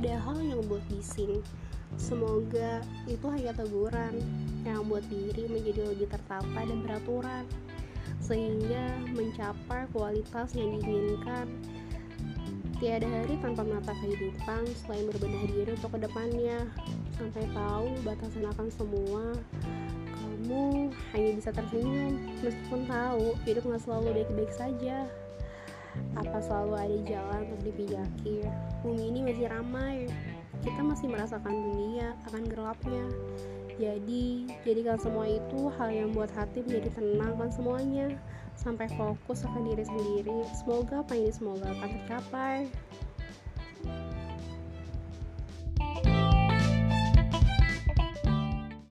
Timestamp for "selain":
14.72-15.04